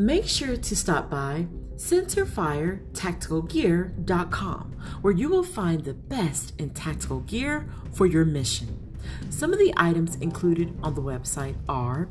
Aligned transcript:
make 0.00 0.26
sure 0.26 0.56
to 0.56 0.74
stop 0.74 1.08
by 1.10 1.46
centerfiretacticalgear.com 1.76 4.76
where 5.02 5.12
you 5.12 5.28
will 5.28 5.44
find 5.44 5.84
the 5.84 5.94
best 5.94 6.54
in 6.58 6.70
tactical 6.70 7.20
gear 7.20 7.68
for 7.92 8.06
your 8.06 8.24
mission. 8.24 8.96
Some 9.28 9.52
of 9.52 9.58
the 9.58 9.74
items 9.76 10.14
included 10.16 10.74
on 10.82 10.94
the 10.94 11.02
website 11.02 11.56
are 11.68 12.08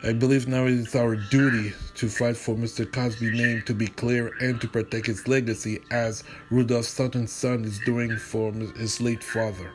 I 0.00 0.12
believe 0.12 0.46
now 0.46 0.66
it 0.66 0.74
is 0.74 0.94
our 0.94 1.16
duty 1.16 1.72
to 1.96 2.08
fight 2.08 2.36
for 2.36 2.54
Mr. 2.54 2.90
Cosby's 2.90 3.32
name 3.32 3.62
to 3.66 3.74
be 3.74 3.88
clear 3.88 4.32
and 4.40 4.60
to 4.60 4.68
protect 4.68 5.08
his 5.08 5.26
legacy 5.26 5.80
as 5.90 6.22
Rudolph 6.50 6.84
Sutton's 6.84 7.32
son 7.32 7.64
is 7.64 7.80
doing 7.84 8.16
for 8.16 8.52
his 8.52 9.00
late 9.00 9.24
father. 9.24 9.72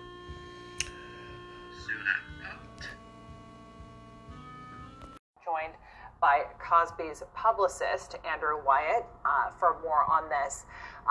Joined 5.44 5.74
by 6.22 6.44
Cosby's 6.58 7.22
publicist, 7.36 8.16
Andrew 8.26 8.64
Wyatt, 8.66 9.06
uh, 9.26 9.50
for 9.60 9.76
more 9.84 10.10
on 10.10 10.30
this. 10.30 10.64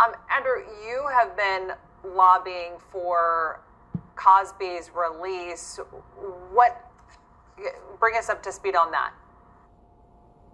Um, 0.03 0.15
Andrew, 0.35 0.65
you 0.87 1.07
have 1.13 1.37
been 1.37 1.73
lobbying 2.03 2.79
for 2.91 3.61
Cosby's 4.17 4.91
release. 4.95 5.79
What? 6.51 6.92
Bring 8.01 8.17
us 8.17 8.29
up 8.29 8.43
to 8.45 8.53
speed 8.53 8.77
on 8.77 8.91
that. 8.93 9.13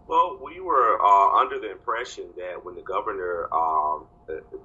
Well, 0.09 0.39
we 0.43 0.61
were 0.61 0.97
uh, 1.01 1.41
under 1.41 1.59
the 1.61 1.71
impression 1.71 2.31
that 2.37 2.65
when 2.65 2.75
the 2.75 2.83
governor 2.83 3.47
um, 3.53 4.07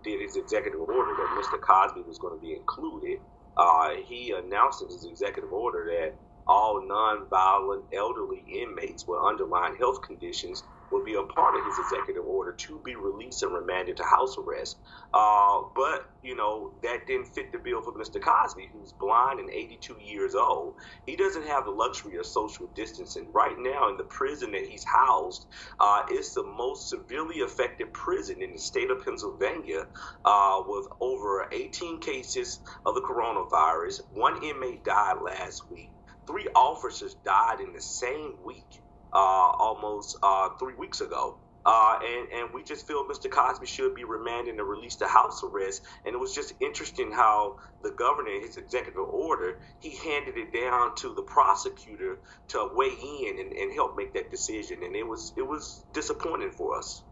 did 0.03 0.21
his 0.21 0.37
executive 0.37 0.79
order 0.79 1.13
that 1.15 1.35
Mr. 1.35 1.59
Cosby 1.59 2.01
was 2.07 2.17
going 2.17 2.37
to 2.37 2.41
be 2.41 2.53
included, 2.53 3.19
uh, 3.57 3.89
he 4.05 4.31
announced 4.31 4.81
in 4.81 4.87
his 4.87 5.05
executive 5.05 5.51
order 5.51 5.85
that 5.85 6.15
all 6.47 6.81
nonviolent 6.81 7.83
elderly 7.93 8.43
inmates 8.61 9.05
with 9.07 9.19
underlying 9.23 9.75
health 9.75 10.01
conditions 10.01 10.63
would 10.91 11.05
be 11.05 11.15
a 11.15 11.23
part 11.23 11.55
of 11.55 11.65
his 11.65 11.79
executive 11.79 12.25
order 12.25 12.53
to 12.53 12.81
be 12.85 12.95
released 12.95 13.43
and 13.43 13.53
remanded 13.53 13.97
to 13.97 14.03
house 14.03 14.35
arrest. 14.37 14.77
Uh, 15.13 15.61
but, 15.75 16.05
you 16.21 16.35
know, 16.35 16.73
that 16.83 17.07
didn't 17.07 17.27
fit 17.33 17.51
the 17.51 17.59
bill 17.59 17.81
for 17.81 17.93
Mr. 17.93 18.21
Cosby, 18.21 18.69
who's 18.73 18.93
blind 18.93 19.39
and 19.39 19.49
82 19.49 19.97
years 20.01 20.35
old. 20.35 20.75
He 21.05 21.15
doesn't 21.15 21.47
have 21.47 21.65
the 21.65 21.71
luxury 21.71 22.17
of 22.17 22.25
social 22.25 22.67
distancing. 22.75 23.31
Right 23.33 23.55
now, 23.57 23.89
in 23.89 23.97
the 23.97 24.03
prison 24.05 24.51
that 24.51 24.65
he's 24.65 24.85
housed, 24.85 25.45
uh, 25.79 26.03
it's 26.09 26.33
the 26.33 26.43
most 26.43 26.89
severely 26.89 27.41
affected 27.41 27.93
prison 27.93 28.41
in 28.41 28.53
the 28.53 28.59
state 28.59 28.91
of 28.91 29.03
Pennsylvania 29.03 29.85
uh, 30.25 30.61
with 30.67 30.87
over 31.01 31.47
18 31.51 32.01
cases 32.01 32.59
of 32.85 32.95
the 32.95 33.01
coronavirus. 33.01 34.01
One 34.11 34.43
inmate 34.43 34.83
died 34.83 35.17
last 35.23 35.63
week. 35.71 35.91
Three 36.27 36.47
officers 36.55 37.15
died 37.25 37.59
in 37.59 37.73
the 37.73 37.81
same 37.81 38.35
week 38.45 38.82
almost 39.19 40.17
uh, 40.23 40.49
three 40.59 40.75
weeks 40.75 41.01
ago. 41.01 41.37
Uh, 41.65 41.97
and, 42.03 42.27
and 42.33 42.53
we 42.53 42.61
just 42.61 42.85
feel 42.85 43.05
Mr. 43.05 43.31
Cosby 43.31 43.65
should 43.65 43.95
be 43.95 44.03
remanded 44.03 44.55
and 44.55 44.67
released 44.67 44.99
to 44.99 45.07
house 45.07 45.43
arrest. 45.43 45.81
And 46.05 46.13
it 46.13 46.17
was 46.17 46.35
just 46.35 46.53
interesting 46.59 47.11
how 47.11 47.57
the 47.81 47.91
governor, 47.91 48.31
his 48.41 48.57
executive 48.57 48.99
order, 48.99 49.59
he 49.79 49.91
handed 49.91 50.37
it 50.37 50.51
down 50.51 50.95
to 50.95 51.13
the 51.13 51.21
prosecutor 51.21 52.19
to 52.49 52.69
weigh 52.73 52.89
in 52.89 53.39
and, 53.39 53.53
and 53.53 53.73
help 53.73 53.95
make 53.95 54.13
that 54.13 54.29
decision. 54.29 54.83
And 54.83 54.93
it 54.95 55.07
was 55.07 55.31
it 55.37 55.47
was 55.47 55.85
disappointing 55.93 56.51
for 56.51 56.77
us. 56.77 57.03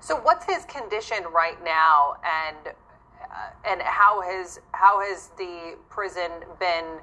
So, 0.00 0.16
what's 0.16 0.46
his 0.46 0.64
condition 0.64 1.24
right 1.32 1.62
now, 1.62 2.14
and 2.24 2.74
uh, 3.22 3.68
and 3.68 3.82
how 3.82 4.22
has 4.22 4.58
how 4.72 5.00
has 5.00 5.30
the 5.36 5.76
prison 5.90 6.30
been 6.58 6.98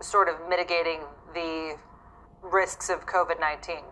sort 0.00 0.28
of 0.28 0.36
mitigating 0.48 1.00
the 1.34 1.76
risks 2.42 2.88
of 2.90 3.06
COVID 3.06 3.40
nineteen? 3.40 3.84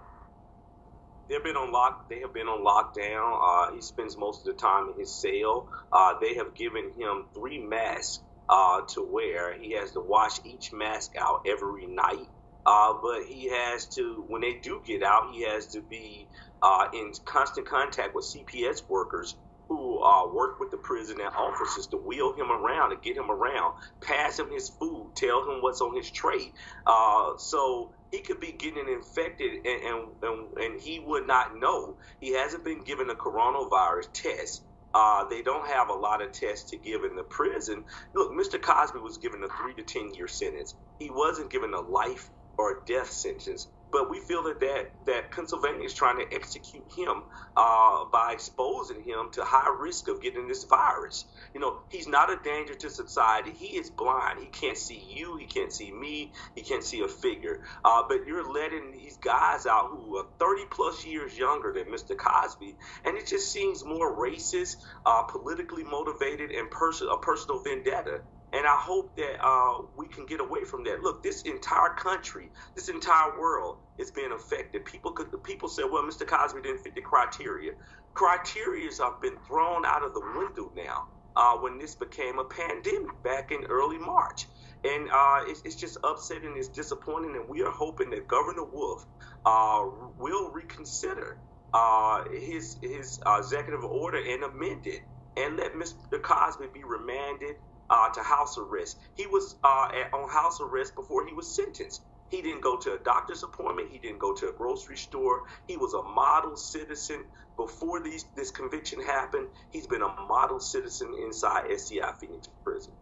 They've 1.28 1.42
been 1.42 1.56
on 1.56 1.72
lock. 1.72 2.08
They 2.08 2.20
have 2.20 2.32
been 2.32 2.46
on 2.46 2.64
lockdown. 2.64 3.40
Uh, 3.42 3.74
he 3.74 3.80
spends 3.80 4.16
most 4.16 4.46
of 4.46 4.54
the 4.54 4.60
time 4.60 4.90
in 4.90 4.98
his 4.98 5.12
cell. 5.12 5.68
Uh, 5.92 6.14
they 6.20 6.34
have 6.34 6.54
given 6.54 6.92
him 6.96 7.24
three 7.34 7.58
masks 7.58 8.22
uh, 8.48 8.82
to 8.88 9.02
wear. 9.02 9.58
He 9.58 9.72
has 9.72 9.92
to 9.92 10.00
wash 10.00 10.38
each 10.44 10.72
mask 10.72 11.14
out 11.18 11.46
every 11.46 11.86
night. 11.86 12.28
Uh, 12.64 12.94
but 13.00 13.24
he 13.24 13.48
has 13.48 13.86
to, 13.86 14.24
when 14.26 14.40
they 14.40 14.54
do 14.54 14.82
get 14.84 15.02
out, 15.02 15.32
he 15.32 15.42
has 15.42 15.66
to 15.68 15.80
be 15.80 16.26
uh, 16.62 16.88
in 16.92 17.12
constant 17.24 17.66
contact 17.66 18.14
with 18.14 18.24
CPS 18.24 18.88
workers 18.88 19.36
who 19.68 20.00
uh, 20.02 20.32
work 20.32 20.60
with 20.60 20.70
the 20.70 20.76
prison 20.76 21.18
and 21.20 21.34
officers 21.34 21.88
to 21.88 21.96
wheel 21.96 22.34
him 22.34 22.50
around 22.50 22.92
and 22.92 23.02
get 23.02 23.16
him 23.16 23.30
around, 23.30 23.74
pass 24.00 24.38
him 24.38 24.50
his 24.50 24.68
food, 24.68 25.10
tell 25.14 25.42
him 25.42 25.60
what's 25.60 25.80
on 25.80 25.96
his 25.96 26.10
tray. 26.10 26.52
Uh, 26.86 27.36
so 27.36 27.92
he 28.16 28.22
could 28.22 28.40
be 28.40 28.52
getting 28.52 28.88
infected 28.88 29.52
and, 29.66 29.82
and, 29.82 30.08
and, 30.22 30.58
and, 30.58 30.80
he 30.80 31.00
would 31.00 31.26
not 31.26 31.58
know. 31.58 31.96
He 32.18 32.32
hasn't 32.32 32.64
been 32.64 32.82
given 32.82 33.10
a 33.10 33.14
coronavirus 33.14 34.10
test. 34.14 34.62
Uh, 34.94 35.24
they 35.28 35.42
don't 35.42 35.66
have 35.68 35.90
a 35.90 35.92
lot 35.92 36.22
of 36.22 36.32
tests 36.32 36.70
to 36.70 36.78
give 36.78 37.04
in 37.04 37.14
the 37.14 37.24
prison. 37.24 37.84
Look, 38.14 38.32
Mr. 38.32 38.60
Cosby 38.60 39.00
was 39.00 39.18
given 39.18 39.42
a 39.44 39.48
three 39.48 39.74
to 39.74 39.82
10 39.82 40.14
year 40.14 40.28
sentence. 40.28 40.74
He 40.98 41.10
wasn't 41.10 41.50
given 41.50 41.74
a 41.74 41.80
life 41.80 42.30
or 42.56 42.70
a 42.70 42.84
death 42.86 43.10
sentence. 43.10 43.68
But 43.96 44.10
we 44.10 44.20
feel 44.20 44.42
that 44.44 44.60
that, 44.60 44.84
that 45.06 45.32
Pennsylvania 45.32 45.86
is 45.86 45.94
trying 45.94 46.18
to 46.18 46.36
execute 46.36 46.84
him 46.94 47.24
uh, 47.56 48.04
by 48.12 48.32
exposing 48.34 49.02
him 49.02 49.30
to 49.32 49.42
high 49.44 49.74
risk 49.80 50.08
of 50.08 50.22
getting 50.22 50.48
this 50.48 50.66
virus. 50.68 51.24
You 51.54 51.60
know, 51.62 51.78
he's 51.90 52.06
not 52.08 52.30
a 52.30 52.36
danger 52.44 52.74
to 52.74 52.90
society. 52.90 53.52
He 53.52 53.78
is 53.78 53.90
blind. 53.90 54.40
He 54.40 54.48
can't 54.48 54.76
see 54.76 55.02
you. 55.16 55.38
He 55.38 55.46
can't 55.46 55.72
see 55.72 55.90
me. 55.92 56.32
He 56.54 56.62
can't 56.62 56.84
see 56.84 57.00
a 57.00 57.08
figure. 57.08 57.60
Uh, 57.84 58.02
but 58.08 58.26
you're 58.26 58.52
letting 58.52 58.92
these 58.92 59.16
guys 59.18 59.66
out 59.66 59.88
who 59.92 60.18
are 60.18 60.26
30 60.40 60.64
plus 60.72 61.06
years 61.06 61.38
younger 61.38 61.72
than 61.72 61.86
Mr. 61.92 62.16
Cosby, 62.18 62.76
and 63.06 63.16
it 63.16 63.26
just 63.26 63.52
seems 63.52 63.84
more 63.86 64.16
racist, 64.18 64.76
uh, 65.06 65.22
politically 65.24 65.84
motivated, 65.84 66.50
and 66.52 66.70
pers- 66.70 67.02
a 67.02 67.18
personal 67.22 67.62
vendetta. 67.64 68.20
And 68.52 68.66
I 68.66 68.76
hope 68.76 69.16
that 69.16 69.44
uh, 69.44 69.82
we 69.96 70.06
can 70.06 70.24
get 70.26 70.40
away 70.40 70.64
from 70.64 70.84
that. 70.84 71.02
Look, 71.02 71.22
this 71.22 71.42
entire 71.42 71.94
country, 71.96 72.50
this 72.74 72.88
entire 72.88 73.38
world 73.38 73.78
is 73.98 74.10
being 74.10 74.32
affected. 74.32 74.84
People 74.84 75.12
could, 75.12 75.42
people 75.42 75.68
say, 75.68 75.82
well, 75.84 76.02
Mr. 76.02 76.26
Cosby 76.26 76.62
didn't 76.62 76.82
fit 76.82 76.94
the 76.94 77.00
criteria. 77.00 77.72
criteria 78.14 78.88
have 79.00 79.20
been 79.20 79.36
thrown 79.46 79.84
out 79.84 80.04
of 80.04 80.14
the 80.14 80.22
window 80.36 80.70
now 80.76 81.08
uh, 81.34 81.56
when 81.56 81.78
this 81.78 81.94
became 81.94 82.38
a 82.38 82.44
pandemic 82.44 83.22
back 83.22 83.50
in 83.50 83.64
early 83.64 83.98
March. 83.98 84.46
And 84.84 85.08
uh, 85.12 85.40
it's, 85.46 85.62
it's, 85.64 85.74
just 85.74 85.98
upsetting, 86.04 86.54
it's 86.56 86.68
disappointing, 86.68 87.34
and 87.34 87.48
we 87.48 87.62
are 87.62 87.70
hoping 87.70 88.10
that 88.10 88.28
Governor 88.28 88.64
Wolf 88.64 89.04
uh, 89.44 89.84
will 90.18 90.50
reconsider 90.50 91.38
uh, 91.74 92.24
his 92.30 92.78
his 92.80 93.20
uh, 93.26 93.38
executive 93.38 93.84
order 93.84 94.18
and 94.18 94.44
amend 94.44 94.86
it 94.86 95.02
and 95.36 95.56
let 95.56 95.74
Mr. 95.74 96.22
Cosby 96.22 96.66
be 96.72 96.82
remanded 96.84 97.56
uh, 97.90 98.08
to 98.10 98.22
house 98.22 98.58
arrest. 98.58 98.96
He 99.14 99.26
was 99.26 99.56
at, 99.64 100.12
on 100.12 100.28
house 100.30 100.60
arrest 100.60 100.94
before 100.94 101.26
he 101.26 101.34
was 101.34 101.54
sentenced. 101.54 102.02
He 102.28 102.42
didn't 102.42 102.62
go 102.62 102.76
to 102.78 102.94
a 102.94 102.98
doctor's 102.98 103.42
appointment. 103.44 103.90
He 103.92 103.98
didn't 103.98 104.18
go 104.18 104.34
to 104.34 104.48
a 104.48 104.52
grocery 104.52 104.96
store. 104.96 105.42
He 105.66 105.76
was 105.76 105.94
a 105.94 106.02
model 106.02 106.56
citizen 106.56 107.24
before 107.56 108.02
these, 108.02 108.24
this 108.34 108.50
conviction 108.50 109.00
happened. 109.00 109.46
He's 109.70 109.86
been 109.86 110.02
a 110.02 110.12
model 110.28 110.58
citizen 110.58 111.14
inside 111.24 111.70
SCI 111.70 112.12
Phoenix 112.20 112.48
prison. 112.64 112.94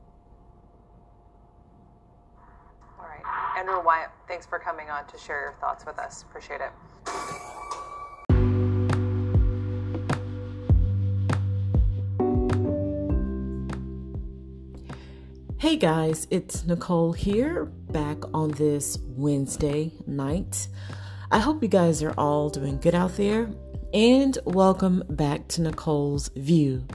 All 2.99 3.07
right. 3.07 3.59
Andrew 3.59 3.83
Wyatt, 3.85 4.11
thanks 4.29 4.47
for 4.47 4.59
coming 4.59 4.91
on 4.91 5.07
to 5.07 5.19
share 5.19 5.41
your 5.41 5.55
thoughts 5.61 5.87
with 5.87 5.99
us. 5.99 6.23
Appreciate 6.29 6.61
it. 6.61 7.54
Hey 15.65 15.77
guys, 15.77 16.27
it's 16.31 16.67
Nicole 16.67 17.15
here, 17.15 17.65
back 17.65 18.19
on 18.35 18.51
this 18.51 18.99
Wednesday 19.17 19.93
night. 20.07 20.69
I 21.31 21.39
hope 21.39 21.63
you 21.63 21.71
guys 21.71 22.03
are 22.03 22.13
all 22.19 22.51
doing 22.51 22.79
good 22.79 22.95
out 22.95 23.17
there, 23.17 23.49
and 23.95 24.37
welcome 24.45 25.03
back 25.09 25.49
to 25.49 25.63
Nicole's 25.63 26.29
View. 26.37 26.87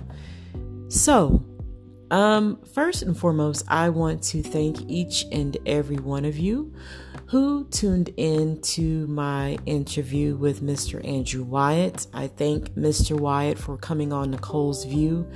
So, 0.88 1.44
um, 2.12 2.62
first 2.76 3.02
and 3.02 3.18
foremost, 3.18 3.66
I 3.70 3.90
want 3.90 4.22
to 4.26 4.44
thank 4.44 4.88
each 4.88 5.26
and 5.32 5.58
every 5.66 5.98
one 5.98 6.24
of 6.24 6.38
you 6.38 6.72
who 7.26 7.68
tuned 7.70 8.12
in 8.18 8.62
to 8.62 9.08
my 9.08 9.58
interview 9.66 10.36
with 10.36 10.62
Mr. 10.62 11.04
Andrew 11.04 11.44
Wyatt. 11.44 12.06
I 12.14 12.28
thank 12.28 12.76
Mr. 12.76 13.20
Wyatt 13.20 13.58
for 13.58 13.78
coming 13.78 14.14
on 14.14 14.30
Nicole's 14.30 14.86
View. 14.86 15.28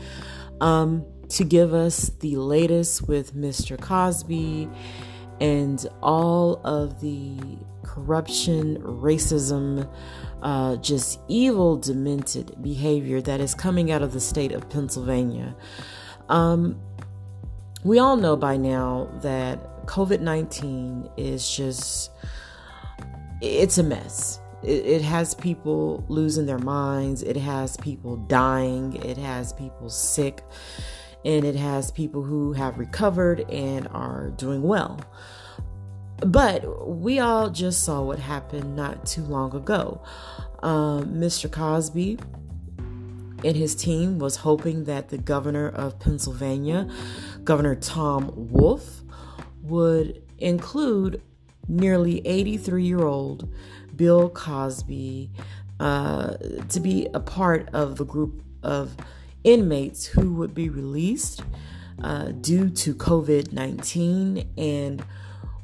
Um, 0.61 1.03
to 1.33 1.43
give 1.43 1.73
us 1.73 2.11
the 2.19 2.35
latest 2.35 3.07
with 3.07 3.35
Mr. 3.35 3.79
Cosby 3.79 4.69
and 5.41 5.87
all 6.03 6.61
of 6.63 7.01
the 7.01 7.39
corruption, 7.81 8.77
racism, 8.77 9.89
uh, 10.43 10.75
just 10.77 11.19
evil, 11.27 11.77
demented 11.77 12.61
behavior 12.61 13.19
that 13.19 13.39
is 13.39 13.55
coming 13.55 13.91
out 13.91 14.03
of 14.03 14.13
the 14.13 14.19
state 14.19 14.51
of 14.51 14.69
Pennsylvania. 14.69 15.55
Um, 16.29 16.79
we 17.83 17.97
all 17.97 18.15
know 18.15 18.35
by 18.35 18.55
now 18.55 19.09
that 19.23 19.87
COVID 19.87 20.21
19 20.21 21.09
is 21.17 21.49
just, 21.49 22.11
it's 23.41 23.79
a 23.79 23.83
mess. 23.83 24.39
It, 24.61 24.85
it 24.85 25.01
has 25.01 25.33
people 25.33 26.05
losing 26.09 26.45
their 26.45 26.59
minds, 26.59 27.23
it 27.23 27.37
has 27.37 27.75
people 27.77 28.17
dying, 28.17 28.97
it 29.03 29.17
has 29.17 29.51
people 29.51 29.89
sick 29.89 30.43
and 31.25 31.45
it 31.45 31.55
has 31.55 31.91
people 31.91 32.23
who 32.23 32.53
have 32.53 32.77
recovered 32.77 33.41
and 33.49 33.87
are 33.89 34.31
doing 34.31 34.61
well. 34.61 34.99
But 36.17 36.87
we 36.87 37.19
all 37.19 37.49
just 37.49 37.83
saw 37.83 38.01
what 38.01 38.19
happened 38.19 38.75
not 38.75 39.05
too 39.05 39.23
long 39.23 39.55
ago. 39.55 40.01
Um, 40.61 41.15
Mr. 41.15 41.51
Cosby 41.51 42.19
and 43.43 43.57
his 43.57 43.75
team 43.75 44.19
was 44.19 44.37
hoping 44.37 44.85
that 44.85 45.09
the 45.09 45.17
governor 45.17 45.67
of 45.69 45.99
Pennsylvania, 45.99 46.87
Governor 47.43 47.75
Tom 47.75 48.31
Wolf, 48.35 49.01
would 49.61 50.21
include 50.37 51.21
nearly 51.67 52.25
83 52.25 52.83
year 52.83 53.03
old 53.03 53.53
Bill 53.95 54.29
Cosby 54.29 55.31
uh, 55.79 56.35
to 56.69 56.79
be 56.79 57.07
a 57.13 57.19
part 57.19 57.69
of 57.73 57.97
the 57.97 58.05
group 58.05 58.41
of 58.61 58.95
inmates 59.43 60.05
who 60.05 60.33
would 60.33 60.53
be 60.53 60.69
released 60.69 61.43
uh, 62.01 62.27
due 62.27 62.69
to 62.69 62.93
COVID 62.95 63.53
19. 63.53 64.49
And 64.57 65.03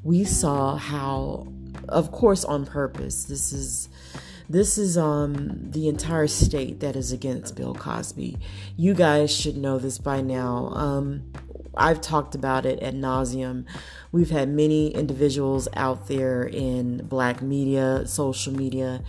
we 0.04 0.24
saw 0.24 0.76
how, 0.76 1.48
of 1.88 2.12
course, 2.12 2.44
on 2.44 2.66
purpose, 2.66 3.26
this 3.26 3.54
is. 3.54 3.90
This 4.52 4.80
is 4.80 4.98
um 4.98 5.70
the 5.70 5.88
entire 5.88 6.26
state 6.26 6.80
that 6.80 6.96
is 6.96 7.12
against 7.12 7.56
Bill 7.56 7.76
Cosby. 7.76 8.40
You 8.76 8.96
guys 8.96 9.30
should 9.32 9.56
know 9.56 9.78
this 9.78 10.00
by 10.00 10.22
now. 10.22 10.72
Um, 10.74 11.32
I've 11.76 12.02
talked 12.02 12.36
about 12.36 12.66
it 12.66 12.80
at 12.80 12.94
nauseum. 12.94 13.66
We've 14.12 14.30
had 14.30 14.50
many 14.50 14.94
individuals 14.94 15.68
out 15.76 16.08
there 16.08 16.44
in 16.44 17.06
black 17.06 17.42
media, 17.42 18.08
social 18.08 18.54
media, 18.54 19.02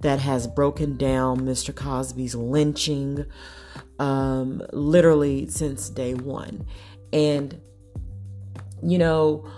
that 0.00 0.20
has 0.20 0.46
broken 0.46 0.96
down 0.96 1.40
Mr. 1.40 1.74
Cosby's 1.74 2.34
lynching, 2.34 3.26
um, 3.98 4.62
literally 4.72 5.46
since 5.48 5.88
day 5.88 6.14
one. 6.14 6.66
And, 7.12 7.60
you 8.82 8.98
know, 8.98 9.48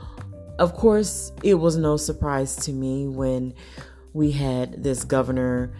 of 0.59 0.75
course, 0.75 1.33
it 1.43 1.55
was 1.55 1.77
no 1.77 1.97
surprise 1.97 2.57
to 2.57 2.73
me 2.73 3.07
when 3.07 3.55
we 4.13 4.33
had 4.33 4.83
this 4.83 5.05
governor 5.05 5.75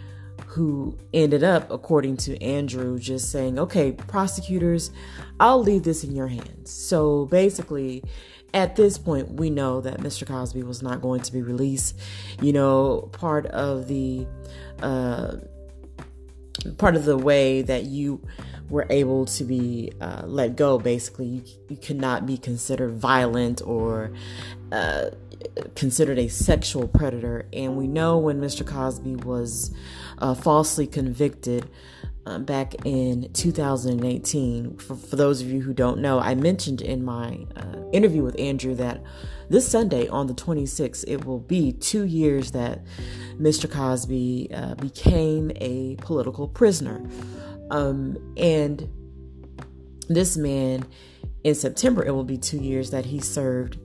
who 0.47 0.97
ended 1.13 1.43
up, 1.43 1.71
according 1.71 2.15
to 2.15 2.41
Andrew, 2.41 2.99
just 2.99 3.31
saying, 3.31 3.57
okay, 3.57 3.91
prosecutors, 3.91 4.91
I'll 5.39 5.61
leave 5.61 5.83
this 5.83 6.03
in 6.03 6.15
your 6.15 6.27
hands. 6.27 6.69
So 6.69 7.25
basically, 7.25 8.03
at 8.53 8.75
this 8.75 8.99
point, 8.99 9.31
we 9.33 9.49
know 9.49 9.81
that 9.81 9.99
Mr. 9.99 10.27
Cosby 10.27 10.61
was 10.61 10.83
not 10.83 11.01
going 11.01 11.21
to 11.21 11.33
be 11.33 11.41
released. 11.41 11.99
You 12.39 12.53
know, 12.53 13.09
part 13.13 13.47
of 13.47 13.87
the 13.87 14.27
uh, 14.79 15.37
part 16.77 16.95
of 16.95 17.05
the 17.05 17.17
way 17.17 17.61
that 17.61 17.85
you 17.85 18.25
were 18.69 18.87
able 18.89 19.25
to 19.25 19.43
be 19.43 19.91
uh, 20.01 20.23
let 20.25 20.55
go. 20.55 20.79
Basically, 20.79 21.25
you, 21.25 21.43
you 21.69 21.77
cannot 21.77 22.25
be 22.25 22.37
considered 22.37 22.93
violent 22.93 23.61
or 23.65 24.11
uh, 24.71 25.09
considered 25.75 26.17
a 26.17 26.27
sexual 26.27 26.87
predator. 26.87 27.45
And 27.53 27.77
we 27.77 27.87
know 27.87 28.17
when 28.17 28.39
Mr. 28.39 28.65
Cosby 28.65 29.17
was 29.17 29.73
uh, 30.17 30.33
falsely 30.33 30.87
convicted. 30.87 31.69
Uh, 32.25 32.39
back 32.39 32.73
in 32.85 33.29
2018. 33.33 34.77
For, 34.77 34.95
for, 34.95 35.15
those 35.17 35.41
of 35.41 35.49
you 35.49 35.59
who 35.59 35.73
don't 35.73 35.99
know, 35.99 36.19
I 36.19 36.35
mentioned 36.35 36.81
in 36.81 37.03
my 37.03 37.45
uh, 37.57 37.89
interview 37.91 38.23
with 38.23 38.39
Andrew 38.39 38.73
that 38.75 39.03
this 39.49 39.67
Sunday 39.67 40.07
on 40.07 40.27
the 40.27 40.33
26th, 40.33 41.03
it 41.05 41.25
will 41.25 41.41
be 41.41 41.73
two 41.73 42.05
years 42.05 42.51
that 42.51 42.79
Mr. 43.37 43.69
Cosby 43.69 44.49
uh, 44.53 44.75
became 44.75 45.51
a 45.57 45.97
political 45.97 46.47
prisoner. 46.47 47.05
Um, 47.71 48.15
and 48.37 48.89
this 50.07 50.37
man, 50.37 50.85
in 51.43 51.55
September, 51.55 52.05
it 52.05 52.11
will 52.11 52.23
be 52.23 52.37
two 52.37 52.57
years 52.57 52.91
that 52.91 53.03
he 53.03 53.19
served 53.19 53.79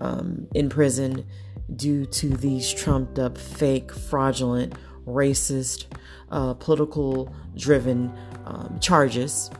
um, 0.00 0.46
in 0.54 0.70
prison 0.70 1.26
due 1.74 2.06
to 2.06 2.28
these 2.28 2.72
trumped 2.72 3.18
up, 3.18 3.36
fake, 3.36 3.92
fraudulent, 3.92 4.72
racist, 5.06 5.86
uh, 6.30 6.54
political 6.54 7.34
driven 7.56 8.12
um, 8.44 8.78
charges. 8.80 9.50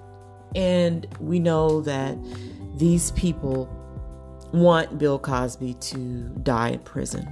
And 0.54 1.06
we 1.20 1.38
know 1.38 1.80
that 1.82 2.16
these 2.76 3.10
people 3.12 3.68
want 4.52 4.98
Bill 4.98 5.18
Cosby 5.18 5.74
to 5.74 6.28
die 6.42 6.70
in 6.70 6.78
prison. 6.80 7.30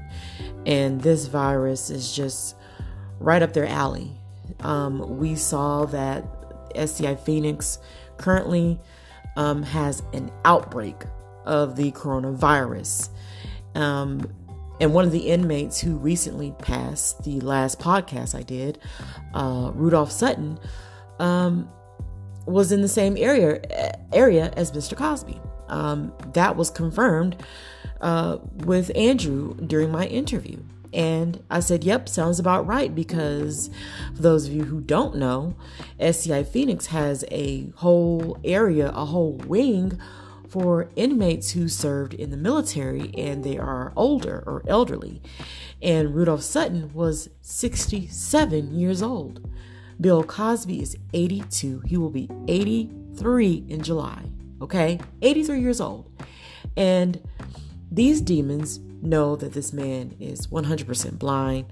And 0.67 1.01
this 1.01 1.27
virus 1.27 1.91
is 1.91 2.15
just 2.15 2.57
right 3.19 3.43
up 3.43 3.53
their 3.53 3.67
alley. 3.67 4.11
Um, 4.61 5.19
we 5.19 5.35
saw 5.35 5.85
that 5.87 6.25
SCI 6.75 7.17
Phoenix 7.17 7.79
currently 8.19 8.81
um, 9.37 9.63
has 9.63 10.03
an 10.13 10.31
outbreak 10.45 10.97
of 11.45 11.77
the 11.77 11.93
coronavirus. 11.93 13.11
Um, 13.75 14.33
and 14.81 14.93
one 14.93 15.05
of 15.05 15.13
the 15.13 15.29
inmates 15.29 15.81
who 15.81 15.97
recently 15.97 16.55
passed 16.59 17.23
the 17.25 17.41
last 17.41 17.79
podcast 17.79 18.35
I 18.35 18.43
did, 18.43 18.79
uh, 19.33 19.71
Rudolph 19.75 20.11
Sutton, 20.11 20.59
um, 21.19 21.69
was 22.47 22.73
in 22.73 22.83
the 22.83 22.89
same 22.89 23.17
area 23.17 23.61
area 24.13 24.53
as 24.57 24.73
Mr. 24.73 24.97
Cosby. 24.97 25.41
Um, 25.69 26.13
that 26.35 26.57
was 26.57 26.71
confirmed 26.71 27.43
uh, 28.01 28.39
with 28.57 28.95
Andrew 28.95 29.55
during 29.55 29.91
my 29.91 30.07
interview. 30.07 30.63
And 30.93 31.43
I 31.51 31.61
said, 31.61 31.83
yep, 31.83 32.09
sounds 32.09 32.39
about 32.39 32.67
right. 32.67 32.95
Because 32.95 33.71
for 34.15 34.23
those 34.23 34.47
of 34.47 34.53
you 34.53 34.65
who 34.65 34.81
don't 34.81 35.17
know, 35.17 35.57
SCI 35.99 36.45
Phoenix 36.45 36.87
has 36.87 37.25
a 37.31 37.71
whole 37.77 38.39
area, 38.45 38.91
a 38.91 39.05
whole 39.05 39.33
wing 39.33 39.99
for 40.55 40.89
inmates 40.95 41.51
who 41.51 41.67
served 41.67 42.15
in 42.15 42.31
the 42.31 42.37
military 42.37 43.13
and 43.19 43.43
they 43.43 43.59
are 43.59 43.93
older 43.97 44.45
or 44.47 44.63
elderly. 44.69 45.21
And 45.83 46.15
Rudolph 46.15 46.43
Sutton 46.43 46.95
was 46.95 47.29
67 47.41 48.73
years 48.73 49.03
old. 49.03 49.51
Bill 50.01 50.23
Cosby 50.23 50.81
is 50.81 50.97
82. 51.13 51.81
He 51.81 51.97
will 51.97 52.09
be 52.09 52.31
83 52.47 53.65
in 53.69 53.83
July. 53.83 54.31
Okay? 54.63 55.01
83 55.23 55.61
years 55.61 55.81
old. 55.81 56.09
And 56.77 57.21
these 57.91 58.21
demons 58.21 58.79
know 59.03 59.35
that 59.35 59.55
this 59.55 59.73
man 59.73 60.15
is 60.21 60.47
100% 60.47 61.19
blind. 61.19 61.67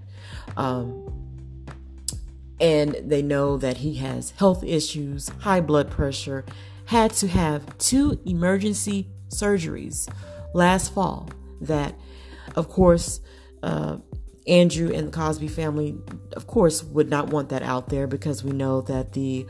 Um, 0.56 1.06
and 2.58 2.96
they 3.04 3.22
know 3.22 3.56
that 3.58 3.76
he 3.76 3.94
has 3.94 4.32
health 4.32 4.64
issues, 4.64 5.28
high 5.28 5.60
blood 5.60 5.88
pressure, 5.88 6.44
had 6.92 7.10
to 7.10 7.26
have 7.26 7.78
two 7.78 8.20
emergency 8.26 9.08
surgeries 9.28 10.12
last 10.52 10.92
fall 10.92 11.26
that, 11.62 11.94
of 12.54 12.68
course, 12.68 13.22
uh, 13.62 13.96
Andrew 14.46 14.92
and 14.92 15.08
the 15.08 15.10
Cosby 15.10 15.48
family, 15.48 15.96
of 16.36 16.46
course, 16.46 16.84
would 16.84 17.08
not 17.08 17.30
want 17.30 17.48
that 17.48 17.62
out 17.62 17.88
there 17.88 18.06
because 18.06 18.44
we 18.44 18.50
know 18.50 18.82
that 18.82 19.14
the 19.14 19.46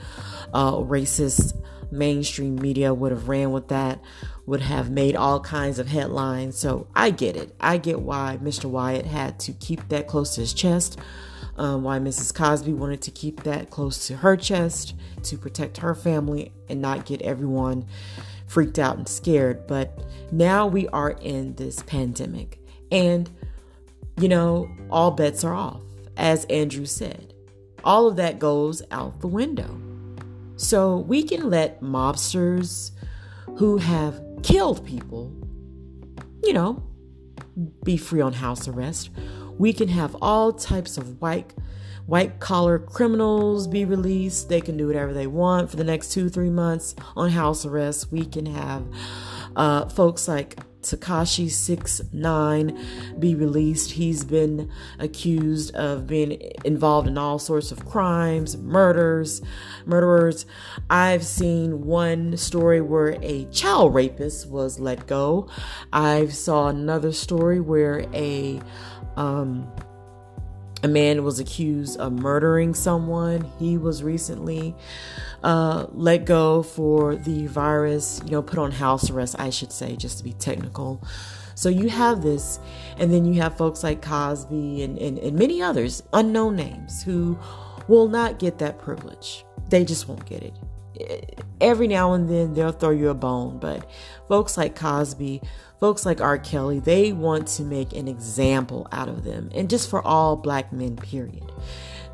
uh, 0.54 0.74
racist 0.74 1.60
mainstream 1.90 2.54
media 2.54 2.94
would 2.94 3.10
have 3.10 3.28
ran 3.28 3.50
with 3.50 3.66
that, 3.68 4.00
would 4.46 4.60
have 4.60 4.92
made 4.92 5.16
all 5.16 5.40
kinds 5.40 5.80
of 5.80 5.88
headlines. 5.88 6.56
So 6.56 6.86
I 6.94 7.10
get 7.10 7.36
it. 7.36 7.56
I 7.58 7.76
get 7.76 8.02
why 8.02 8.38
Mr. 8.40 8.66
Wyatt 8.66 9.06
had 9.06 9.40
to 9.40 9.52
keep 9.54 9.88
that 9.88 10.06
close 10.06 10.36
to 10.36 10.42
his 10.42 10.54
chest, 10.54 10.96
um, 11.56 11.82
why 11.82 11.98
Mrs. 11.98 12.34
Cosby 12.34 12.72
wanted 12.72 13.02
to 13.02 13.10
keep 13.10 13.42
that 13.42 13.70
close 13.70 14.06
to 14.06 14.16
her 14.16 14.36
chest 14.36 14.94
to 15.24 15.36
protect 15.36 15.78
her 15.78 15.94
family 15.94 16.52
and 16.68 16.80
not 16.80 17.06
get 17.06 17.22
everyone 17.22 17.86
freaked 18.46 18.78
out 18.78 18.96
and 18.96 19.08
scared. 19.08 19.66
But 19.66 19.98
now 20.30 20.66
we 20.66 20.88
are 20.88 21.10
in 21.10 21.54
this 21.54 21.82
pandemic. 21.82 22.58
And 22.90 23.30
you 24.16 24.28
know, 24.28 24.70
all 24.90 25.10
bets 25.10 25.44
are 25.44 25.54
off, 25.54 25.82
as 26.16 26.44
Andrew 26.46 26.86
said. 26.86 27.34
All 27.84 28.06
of 28.06 28.16
that 28.16 28.38
goes 28.38 28.82
out 28.90 29.20
the 29.20 29.26
window. 29.26 29.80
So 30.56 30.98
we 30.98 31.22
can 31.22 31.50
let 31.50 31.80
mobsters 31.80 32.92
who 33.56 33.78
have 33.78 34.22
killed 34.42 34.84
people, 34.86 35.32
you 36.42 36.52
know, 36.52 36.82
be 37.82 37.96
free 37.96 38.20
on 38.20 38.34
house 38.34 38.68
arrest. 38.68 39.10
We 39.58 39.72
can 39.72 39.88
have 39.88 40.16
all 40.20 40.52
types 40.52 40.96
of 40.98 41.20
white 41.20 41.52
white 42.06 42.40
collar 42.40 42.78
criminals 42.78 43.66
be 43.66 43.84
released. 43.84 44.48
They 44.48 44.60
can 44.60 44.76
do 44.76 44.86
whatever 44.86 45.12
they 45.12 45.26
want 45.26 45.70
for 45.70 45.76
the 45.76 45.84
next 45.84 46.12
two, 46.12 46.28
three 46.28 46.50
months 46.50 46.94
on 47.16 47.30
house 47.30 47.64
arrest. 47.64 48.10
We 48.10 48.24
can 48.24 48.46
have 48.46 48.84
uh, 49.54 49.88
folks 49.88 50.26
like 50.26 50.58
Tekashi 50.82 51.48
Six 51.48 52.00
Nine 52.12 52.76
be 53.18 53.34
released. 53.34 53.92
He's 53.92 54.24
been 54.24 54.70
accused 54.98 55.74
of 55.76 56.06
being 56.06 56.52
involved 56.64 57.06
in 57.06 57.16
all 57.16 57.38
sorts 57.38 57.70
of 57.70 57.86
crimes, 57.86 58.56
murders, 58.56 59.40
murderers. 59.86 60.44
I've 60.90 61.24
seen 61.24 61.84
one 61.84 62.36
story 62.36 62.80
where 62.80 63.16
a 63.22 63.44
child 63.46 63.94
rapist 63.94 64.48
was 64.48 64.80
let 64.80 65.06
go. 65.06 65.48
I've 65.92 66.34
saw 66.34 66.68
another 66.68 67.12
story 67.12 67.60
where 67.60 68.06
a 68.12 68.60
um, 69.16 69.70
a 70.82 70.88
man 70.88 71.22
was 71.24 71.38
accused 71.38 71.98
of 71.98 72.12
murdering 72.12 72.74
someone. 72.74 73.50
He 73.58 73.78
was 73.78 74.02
recently 74.02 74.74
uh, 75.44 75.86
let 75.92 76.24
go 76.24 76.62
for 76.62 77.14
the 77.14 77.46
virus, 77.46 78.20
you 78.24 78.32
know, 78.32 78.42
put 78.42 78.58
on 78.58 78.72
house 78.72 79.10
arrest, 79.10 79.36
I 79.38 79.50
should 79.50 79.72
say, 79.72 79.96
just 79.96 80.18
to 80.18 80.24
be 80.24 80.32
technical. 80.32 81.02
So 81.54 81.68
you 81.68 81.88
have 81.88 82.22
this, 82.22 82.58
and 82.96 83.12
then 83.12 83.24
you 83.24 83.40
have 83.42 83.56
folks 83.56 83.84
like 83.84 84.02
Cosby 84.02 84.82
and, 84.82 84.98
and, 84.98 85.18
and 85.18 85.38
many 85.38 85.62
others, 85.62 86.02
unknown 86.12 86.56
names, 86.56 87.02
who 87.02 87.38
will 87.86 88.08
not 88.08 88.38
get 88.38 88.58
that 88.58 88.78
privilege. 88.78 89.44
They 89.68 89.84
just 89.84 90.08
won't 90.08 90.24
get 90.26 90.42
it 90.42 90.54
every 91.60 91.88
now 91.88 92.12
and 92.12 92.28
then 92.28 92.54
they'll 92.54 92.72
throw 92.72 92.90
you 92.90 93.08
a 93.08 93.14
bone, 93.14 93.58
but 93.58 93.88
folks 94.28 94.56
like 94.56 94.76
Cosby, 94.76 95.40
folks 95.80 96.04
like 96.04 96.20
R. 96.20 96.38
Kelly, 96.38 96.80
they 96.80 97.12
want 97.12 97.48
to 97.48 97.62
make 97.62 97.92
an 97.92 98.08
example 98.08 98.86
out 98.92 99.08
of 99.08 99.24
them, 99.24 99.50
and 99.54 99.70
just 99.70 99.88
for 99.88 100.06
all 100.06 100.36
black 100.36 100.72
men, 100.72 100.96
period. 100.96 101.50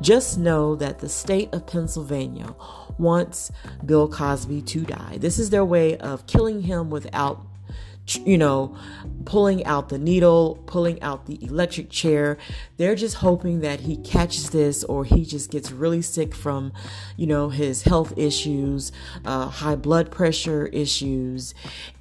Just 0.01 0.37
know 0.37 0.75
that 0.75 0.99
the 0.99 1.09
state 1.09 1.53
of 1.53 1.67
Pennsylvania 1.67 2.55
wants 2.97 3.51
Bill 3.85 4.07
Cosby 4.07 4.61
to 4.61 4.81
die. 4.81 5.17
This 5.17 5.37
is 5.39 5.49
their 5.49 5.65
way 5.65 5.97
of 5.97 6.25
killing 6.25 6.61
him 6.61 6.89
without 6.89 7.41
you 8.17 8.37
know, 8.37 8.75
pulling 9.25 9.65
out 9.65 9.89
the 9.89 9.97
needle, 9.97 10.61
pulling 10.65 11.01
out 11.01 11.25
the 11.25 11.37
electric 11.43 11.89
chair. 11.89 12.37
They're 12.77 12.95
just 12.95 13.17
hoping 13.17 13.59
that 13.61 13.81
he 13.81 13.97
catches 13.97 14.49
this 14.49 14.83
or 14.83 15.05
he 15.05 15.25
just 15.25 15.51
gets 15.51 15.71
really 15.71 16.01
sick 16.01 16.33
from, 16.33 16.73
you 17.17 17.27
know, 17.27 17.49
his 17.49 17.83
health 17.83 18.17
issues, 18.17 18.91
uh, 19.25 19.47
high 19.47 19.75
blood 19.75 20.11
pressure 20.11 20.67
issues. 20.67 21.53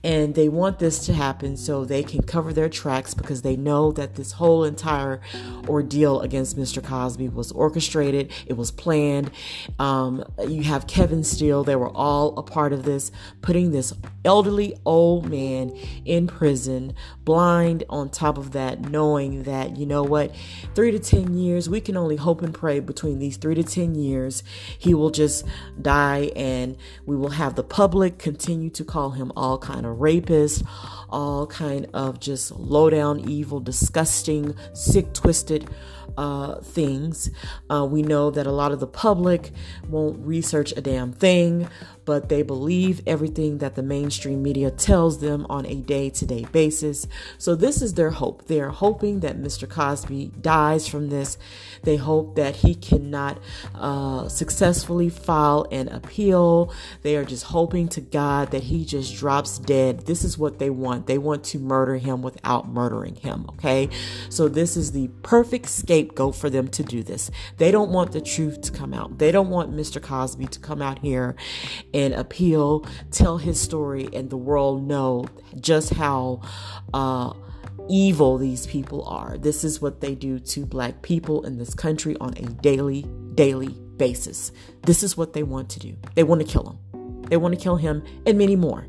And 0.05 0.35
they 0.35 0.49
want 0.49 0.79
this 0.79 1.05
to 1.07 1.13
happen 1.13 1.57
so 1.57 1.85
they 1.85 2.03
can 2.03 2.23
cover 2.23 2.53
their 2.53 2.69
tracks 2.69 3.15
because 3.15 3.43
they 3.43 3.57
know 3.57 3.93
that 3.93 4.15
this 4.15 4.33
whole 4.33 4.65
entire 4.65 5.21
ordeal 5.69 6.21
against 6.21 6.57
Mr. 6.57 6.83
Cosby 6.83 7.29
was 7.29 7.53
orchestrated, 7.53 8.33
it 8.47 8.57
was 8.57 8.71
planned. 8.71 9.31
Um, 9.79 10.25
you 10.47 10.63
have 10.63 10.87
Kevin 10.87 11.25
Steele, 11.25 11.65
they 11.65 11.77
were 11.77 11.91
all 11.91 12.39
a 12.39 12.43
part 12.43 12.73
of 12.73 12.85
this, 12.85 13.11
putting 13.43 13.73
this 13.73 13.93
elderly 14.25 14.77
old 14.85 15.29
man 15.29 15.77
in 16.05 16.27
prison, 16.27 16.95
blind 17.25 17.85
on 17.89 18.11
top 18.11 18.39
of 18.39 18.53
that, 18.53 18.81
knowing 18.81 19.45
that, 19.45 19.77
you 19.77 19.87
know 19.87 20.03
what, 20.03 20.35
three 20.75 20.91
to 20.91 20.99
10 20.99 21.35
years, 21.35 21.69
we 21.69 21.81
can 21.81 21.97
only 21.97 22.17
hope 22.17 22.43
and 22.43 22.55
pray 22.55 22.81
between 22.81 23.19
these 23.19 23.37
three 23.37 23.55
to 23.55 23.63
10 23.63 23.95
years, 23.95 24.43
he 24.79 24.95
will 24.95 25.11
just 25.11 25.45
die 25.81 26.31
and 26.37 26.77
we 27.07 27.17
will 27.17 27.31
have 27.31 27.55
the 27.55 27.63
public 27.63 28.19
continue 28.19 28.71
to 28.71 28.85
call 28.85 29.11
him 29.11 29.33
all 29.37 29.59
kind 29.59 29.87
of 29.87 30.01
rapist, 30.01 30.63
all 31.11 31.47
kind 31.47 31.87
of 31.95 32.21
just 32.21 32.53
low 32.53 32.91
down, 32.91 33.21
evil, 33.29 33.61
disgusting, 33.61 34.55
sick, 34.75 35.13
twisted 35.13 35.69
uh, 36.19 36.61
things. 36.61 37.31
Uh, 37.71 37.87
we 37.89 38.03
know 38.03 38.31
that 38.31 38.47
a 38.47 38.53
lot 38.53 38.73
of 38.73 38.81
the 38.81 38.87
public 38.87 39.53
won't 39.89 40.19
research 40.27 40.73
a 40.77 40.81
damn 40.81 41.13
thing, 41.13 41.69
but 42.05 42.29
they 42.29 42.43
believe 42.43 43.03
everything 43.07 43.59
that 43.59 43.77
the 43.77 43.83
mainstream 43.83 44.43
media 44.43 44.71
tells 44.71 45.21
them 45.21 45.47
on 45.49 45.65
a 45.67 45.77
day 45.77 46.11
to 46.11 46.27
day 46.27 46.45
basis. 46.51 47.07
So, 47.37 47.55
this 47.55 47.83
is 47.83 47.95
their 47.95 48.11
hope. 48.11 48.47
They 48.47 48.61
are 48.61 48.71
hoping 48.71 49.21
that 49.21 49.39
Mr. 49.39 49.69
Cosby 49.69 50.33
dies 50.41 50.89
from 50.89 51.09
this. 51.09 51.39
They 51.83 51.97
hope 51.97 52.35
that 52.37 52.57
he 52.57 52.75
cannot 52.75 53.39
uh, 53.75 54.29
successfully 54.29 55.11
file 55.11 55.67
an 55.71 55.89
appeal. 55.89 56.73
They 57.03 57.15
are 57.17 57.25
just 57.25 57.45
hoping 57.45 57.89
to 57.91 58.01
God 58.01 58.51
that 58.51 58.65
he 58.65 58.85
just 58.85 59.15
drops 59.17 59.59
dead. 59.59 60.07
This 60.07 60.25
is 60.25 60.37
what 60.37 60.59
they 60.59 60.71
want. 60.71 60.98
They 61.07 61.19
want 61.19 61.45
to 61.45 61.59
murder 61.59 61.97
him 61.97 62.23
without 62.23 62.69
murdering 62.69 63.17
him, 63.17 63.47
okay? 63.51 63.89
So, 64.29 64.49
this 64.49 64.77
is 64.77 64.93
the 64.93 65.09
perfect 65.23 65.69
scapegoat 65.69 66.35
for 66.35 66.51
them 66.51 66.69
to 66.69 66.83
do 66.83 67.03
this. 67.03 67.31
They 67.57 67.71
don't 67.71 67.91
want 67.91 68.13
the 68.13 68.21
truth 68.21 68.61
to 68.63 68.73
come 68.73 68.95
out. 68.95 69.19
They 69.19 69.33
don't 69.33 69.51
want 69.51 69.73
Mr. 69.73 70.03
Cosby 70.03 70.47
to 70.47 70.61
come 70.61 70.83
out 70.83 70.99
here 71.01 71.37
and 71.95 72.15
appeal, 72.15 72.87
tell 73.11 73.39
his 73.39 73.61
story, 73.61 74.09
and 74.13 74.31
the 74.31 74.37
world 74.37 74.87
know 74.87 75.27
just 75.61 75.95
how 75.95 76.43
uh, 76.95 77.33
evil 77.89 78.39
these 78.39 78.67
people 78.67 79.05
are. 79.05 79.39
This 79.39 79.65
is 79.65 79.81
what 79.81 80.01
they 80.01 80.15
do 80.15 80.39
to 80.39 80.67
black 80.67 81.03
people 81.03 81.45
in 81.45 81.59
this 81.59 81.75
country 81.75 82.17
on 82.21 82.35
a 82.37 82.43
daily, 82.43 83.03
daily 83.35 83.77
basis. 83.97 84.53
This 84.83 85.03
is 85.03 85.17
what 85.17 85.33
they 85.33 85.43
want 85.43 85.69
to 85.71 85.81
do. 85.81 85.97
They 86.15 86.25
want 86.25 86.41
to 86.41 86.47
kill 86.47 86.69
him. 86.69 87.23
They 87.29 87.37
want 87.37 87.55
to 87.55 87.61
kill 87.61 87.77
him 87.77 88.03
and 88.27 88.39
many 88.39 88.57
more. 88.57 88.87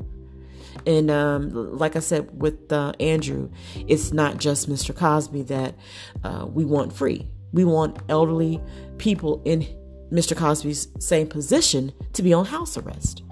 And 0.86 1.10
um, 1.10 1.76
like 1.76 1.96
I 1.96 2.00
said 2.00 2.40
with 2.40 2.72
uh, 2.72 2.92
Andrew, 3.00 3.50
it's 3.86 4.12
not 4.12 4.38
just 4.38 4.68
Mr. 4.68 4.94
Cosby 4.94 5.42
that 5.42 5.74
uh, 6.24 6.46
we 6.48 6.64
want 6.64 6.92
free. 6.92 7.28
We 7.52 7.64
want 7.64 7.98
elderly 8.08 8.60
people 8.98 9.42
in 9.44 9.66
Mr. 10.10 10.36
Cosby's 10.36 10.88
same 10.98 11.28
position 11.28 11.92
to 12.12 12.22
be 12.22 12.32
on 12.32 12.44
house 12.44 12.76
arrest. 12.76 13.22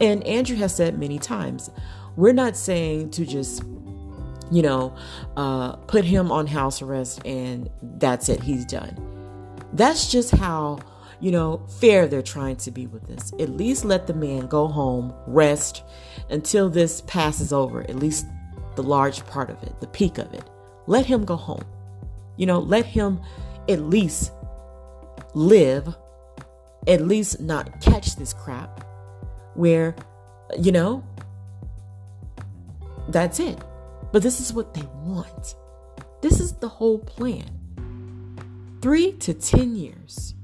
And 0.00 0.24
Andrew 0.24 0.56
has 0.56 0.74
said 0.74 0.98
many 0.98 1.18
times, 1.18 1.70
we're 2.16 2.32
not 2.32 2.56
saying 2.56 3.10
to 3.12 3.24
just, 3.24 3.62
you 4.50 4.62
know, 4.62 4.94
uh, 5.36 5.76
put 5.76 6.04
him 6.04 6.30
on 6.30 6.46
house 6.46 6.82
arrest 6.82 7.24
and 7.26 7.70
that's 7.98 8.28
it, 8.28 8.42
he's 8.42 8.64
done. 8.64 8.96
That's 9.72 10.10
just 10.10 10.32
how, 10.32 10.80
you 11.22 11.30
know, 11.30 11.64
fair 11.80 12.08
they're 12.08 12.20
trying 12.20 12.56
to 12.56 12.72
be 12.72 12.88
with 12.88 13.06
this. 13.06 13.32
At 13.38 13.50
least 13.50 13.84
let 13.84 14.08
the 14.08 14.12
man 14.12 14.48
go 14.48 14.66
home, 14.66 15.14
rest 15.28 15.84
until 16.28 16.68
this 16.68 17.00
passes 17.02 17.52
over, 17.52 17.82
at 17.82 17.94
least 17.94 18.26
the 18.74 18.82
large 18.82 19.24
part 19.26 19.48
of 19.48 19.62
it, 19.62 19.80
the 19.80 19.86
peak 19.86 20.18
of 20.18 20.34
it. 20.34 20.42
Let 20.88 21.06
him 21.06 21.24
go 21.24 21.36
home. 21.36 21.64
You 22.36 22.46
know, 22.46 22.58
let 22.58 22.84
him 22.84 23.20
at 23.68 23.80
least 23.80 24.32
live, 25.34 25.94
at 26.88 27.02
least 27.02 27.40
not 27.40 27.80
catch 27.80 28.16
this 28.16 28.32
crap 28.32 28.84
where, 29.54 29.94
you 30.58 30.72
know, 30.72 31.04
that's 33.10 33.38
it. 33.38 33.58
But 34.10 34.24
this 34.24 34.40
is 34.40 34.52
what 34.52 34.74
they 34.74 34.86
want. 35.04 35.54
This 36.20 36.40
is 36.40 36.54
the 36.54 36.68
whole 36.68 36.98
plan. 36.98 37.48
Three 38.82 39.12
to 39.12 39.34
10 39.34 39.76
years. 39.76 40.34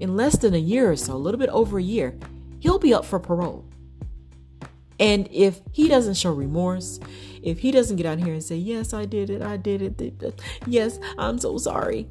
In 0.00 0.16
less 0.16 0.38
than 0.38 0.54
a 0.54 0.58
year 0.58 0.90
or 0.90 0.96
so, 0.96 1.14
a 1.14 1.16
little 1.16 1.38
bit 1.38 1.50
over 1.50 1.78
a 1.78 1.82
year, 1.82 2.18
he'll 2.60 2.78
be 2.78 2.94
up 2.94 3.04
for 3.04 3.18
parole. 3.18 3.64
And 4.98 5.28
if 5.30 5.60
he 5.72 5.88
doesn't 5.88 6.14
show 6.14 6.32
remorse, 6.32 7.00
if 7.42 7.58
he 7.58 7.70
doesn't 7.70 7.96
get 7.96 8.06
out 8.06 8.18
here 8.18 8.32
and 8.32 8.42
say, 8.42 8.56
Yes, 8.56 8.94
I 8.94 9.04
did 9.04 9.30
it, 9.30 9.42
I 9.42 9.56
did 9.56 10.00
it, 10.00 10.40
yes, 10.66 10.98
I'm 11.18 11.38
so 11.38 11.58
sorry, 11.58 12.08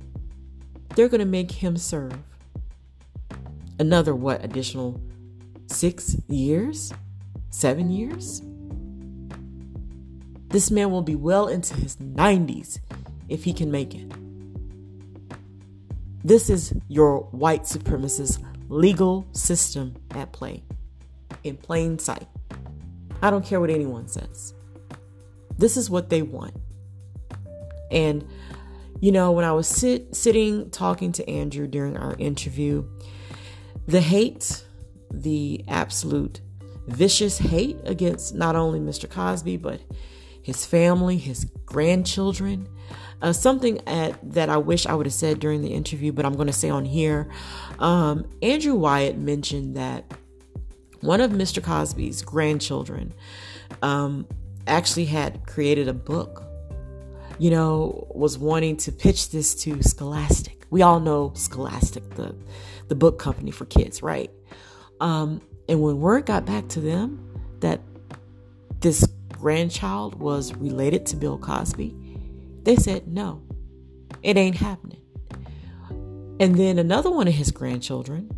they're 0.96 1.10
going 1.10 1.20
to 1.20 1.26
make 1.26 1.52
him 1.52 1.78
serve 1.78 2.14
another, 3.80 4.16
what, 4.16 4.44
additional 4.44 5.02
six 5.68 6.16
years? 6.28 6.94
Seven 7.50 7.90
years? 7.90 8.42
This 10.50 10.72
man 10.72 10.92
will 10.92 11.02
be 11.02 11.16
well 11.16 11.48
into 11.48 11.74
his 11.76 11.96
90s 11.98 12.80
if 13.28 13.44
he 13.44 13.54
can 13.54 13.72
make 13.72 13.96
it. 13.96 14.12
This 16.26 16.50
is 16.50 16.74
your 16.88 17.20
white 17.34 17.66
supremacist 17.66 18.44
legal 18.68 19.28
system 19.34 19.94
at 20.10 20.32
play 20.32 20.64
in 21.44 21.56
plain 21.56 22.00
sight. 22.00 22.28
I 23.22 23.30
don't 23.30 23.46
care 23.46 23.60
what 23.60 23.70
anyone 23.70 24.08
says. 24.08 24.56
This 25.60 25.78
is 25.78 25.88
what 25.88 26.10
they 26.10 26.24
want. 26.24 26.56
And, 27.92 28.28
you 29.02 29.12
know, 29.12 29.34
when 29.34 29.46
I 29.46 29.52
was 29.52 29.68
sit, 29.68 30.16
sitting 30.16 30.72
talking 30.72 31.12
to 31.12 31.30
Andrew 31.30 31.68
during 31.68 31.96
our 31.96 32.16
interview, 32.18 32.90
the 33.86 34.02
hate, 34.02 34.66
the 35.12 35.64
absolute 35.68 36.42
vicious 36.88 37.38
hate 37.38 37.78
against 37.84 38.34
not 38.34 38.56
only 38.56 38.80
Mr. 38.80 39.08
Cosby, 39.08 39.58
but 39.58 39.80
his 40.46 40.64
family, 40.64 41.18
his 41.18 41.46
grandchildren. 41.66 42.70
Uh, 43.20 43.34
something 43.34 43.82
at, 43.88 44.16
that 44.32 44.48
I 44.48 44.58
wish 44.58 44.86
I 44.86 44.94
would 44.94 45.08
have 45.08 45.14
said 45.14 45.40
during 45.40 45.64
the 45.64 45.74
interview, 45.74 46.12
but 46.12 46.24
I'm 46.24 46.36
going 46.36 46.46
to 46.46 46.54
say 46.54 46.70
on 46.70 46.86
here. 46.86 47.32
Um, 47.80 48.30
Andrew 48.44 48.76
Wyatt 48.76 49.18
mentioned 49.18 49.76
that 49.76 50.14
one 51.02 51.20
of 51.20 51.32
Mr. 51.32 51.64
Cosby's 51.64 52.22
grandchildren 52.22 53.12
um, 53.82 54.28
actually 54.68 55.06
had 55.06 55.48
created 55.48 55.88
a 55.88 55.96
book, 55.96 56.44
you 57.40 57.50
know, 57.50 58.08
was 58.14 58.38
wanting 58.38 58.78
to 58.78 58.92
pitch 58.92 59.32
this 59.32 59.56
to 59.64 59.82
Scholastic. 59.82 60.68
We 60.70 60.84
all 60.84 61.00
know 61.00 61.34
Scholastic, 61.34 62.08
the, 62.12 62.36
the 62.88 62.94
book 62.96 63.18
company 63.18 63.50
for 63.50 63.66
kids, 63.66 64.04
right? 64.04 64.30
Um, 65.02 65.42
and 65.68 65.82
when 65.82 66.02
word 66.02 66.28
got 66.28 66.46
back 66.46 66.68
to 66.70 66.82
them 66.82 67.42
that 67.62 67.82
this 68.82 69.08
grandchild 69.46 70.20
was 70.20 70.56
related 70.56 71.06
to 71.06 71.16
Bill 71.16 71.38
Cosby, 71.38 71.96
they 72.64 72.76
said, 72.76 73.08
no, 73.08 73.44
it 74.24 74.38
ain't 74.38 74.56
happening. 74.56 75.04
And 76.40 76.56
then 76.56 76.80
another 76.80 77.12
one 77.12 77.28
of 77.28 77.36
his 77.36 77.52
grandchildren, 77.52 78.32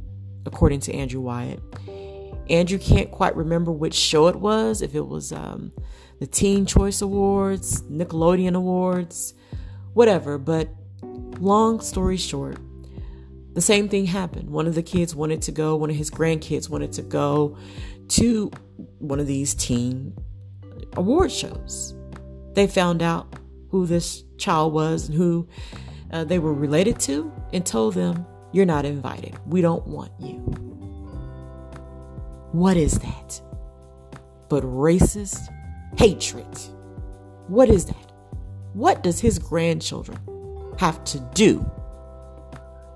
according 0.45 0.81
to 0.81 0.93
Andrew 0.93 1.21
Wyatt, 1.21 1.61
Andrew 2.49 2.77
can't 2.77 3.09
quite 3.09 3.37
remember 3.37 3.71
which 3.71 3.93
show 3.93 4.27
it 4.27 4.35
was, 4.35 4.81
if 4.81 4.95
it 4.95 5.07
was 5.07 5.31
um, 5.31 5.71
the 6.19 6.27
Teen 6.27 6.65
Choice 6.65 7.01
Awards, 7.01 7.83
Nickelodeon 7.83 8.57
Awards, 8.57 9.33
whatever. 9.93 10.37
But 10.37 10.67
long 11.39 11.79
story 11.79 12.17
short, 12.17 12.57
the 13.53 13.61
same 13.61 13.87
thing 13.87 14.07
happened. 14.07 14.49
One 14.49 14.67
of 14.67 14.75
the 14.75 14.83
kids 14.83 15.15
wanted 15.15 15.41
to 15.43 15.53
go, 15.53 15.77
one 15.77 15.89
of 15.89 15.95
his 15.95 16.11
grandkids 16.11 16.69
wanted 16.69 16.91
to 16.91 17.01
go 17.01 17.57
to 18.09 18.51
one 18.99 19.21
of 19.21 19.27
these 19.27 19.53
teen 19.53 20.13
award 20.95 21.31
shows. 21.31 21.95
They 22.53 22.67
found 22.67 23.01
out 23.01 23.35
who 23.69 23.85
this 23.85 24.23
child 24.37 24.73
was 24.73 25.09
and 25.09 25.17
who 25.17 25.47
uh, 26.11 26.23
they 26.23 26.39
were 26.39 26.53
related 26.53 26.99
to 27.01 27.31
and 27.53 27.65
told 27.65 27.93
them, 27.93 28.25
You're 28.51 28.65
not 28.65 28.85
invited. 28.85 29.35
We 29.45 29.61
don't 29.61 29.85
want 29.87 30.11
you. 30.19 30.37
What 32.51 32.77
is 32.77 32.99
that? 32.99 33.41
But 34.49 34.63
racist 34.63 35.53
hatred. 35.97 36.47
What 37.47 37.69
is 37.69 37.85
that? 37.85 38.11
What 38.73 39.03
does 39.03 39.19
his 39.19 39.39
grandchildren 39.39 40.19
have 40.77 41.03
to 41.05 41.19
do 41.33 41.69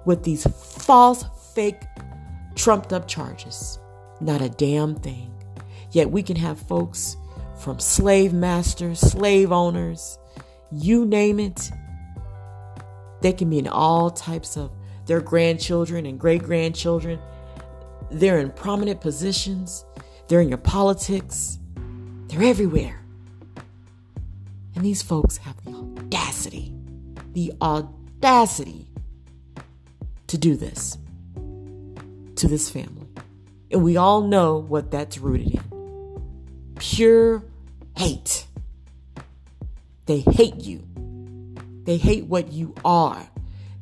with 0.06 0.24
these 0.24 0.46
false, 0.46 1.26
fake, 1.54 1.82
trumped 2.56 2.94
up 2.94 3.08
charges? 3.08 3.80
Not 4.20 4.42
a 4.42 4.50
damn 4.50 4.96
thing. 4.96 5.34
Yet 5.92 6.10
we 6.10 6.24
can 6.24 6.38
have 6.38 6.60
folks 6.60 7.18
from 7.62 7.80
slave 7.80 8.34
masters, 8.34 9.00
slave 9.00 9.52
owners, 9.52 10.18
you 10.72 11.06
name 11.06 11.40
it. 11.40 11.72
They 13.22 13.34
can 13.34 13.50
be 13.50 13.60
in 13.60 13.68
all 13.68 14.10
types 14.10 14.58
of 14.58 14.74
their 15.06 15.22
grandchildren 15.22 16.06
and 16.06 16.20
great 16.20 16.44
grandchildren. 16.44 17.20
They're 18.10 18.40
in 18.40 18.52
prominent 18.52 19.00
positions, 19.00 19.86
they're 20.28 20.42
in 20.42 20.50
your 20.50 20.58
politics, 20.58 21.60
they're 22.28 22.44
everywhere. 22.44 23.04
And 24.76 24.84
these 24.84 25.02
folks 25.02 25.38
have 25.38 25.64
the 25.64 25.72
audacity, 25.72 26.74
the 27.34 27.54
audacity 27.62 28.88
to 30.28 30.38
do 30.38 30.56
this 30.56 30.98
to 32.38 32.48
this 32.48 32.70
family. 32.70 33.08
And 33.70 33.84
we 33.84 33.98
all 33.98 34.22
know 34.22 34.58
what 34.58 34.90
that's 34.90 35.20
rooted 35.20 35.54
in 35.54 36.76
pure 36.80 37.44
hate. 37.96 38.46
They 40.06 40.20
hate 40.20 40.58
you. 40.58 40.88
They 41.84 41.98
hate 41.98 42.26
what 42.26 42.52
you 42.52 42.76
are. 42.84 43.28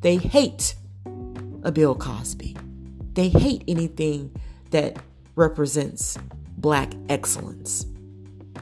They 0.00 0.16
hate 0.16 0.74
a 1.62 1.72
Bill 1.72 1.94
Cosby. 1.94 2.56
They 3.14 3.28
hate 3.28 3.64
anything 3.68 4.34
that 4.70 4.96
represents 5.36 6.16
black 6.56 6.92
excellence. 7.08 7.86